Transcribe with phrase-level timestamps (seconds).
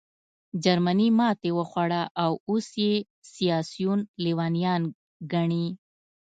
[0.63, 2.93] جرمني ماتې وخوړه او اوس یې
[3.33, 4.81] سیاسیون لېونیان
[5.31, 5.67] ګڼې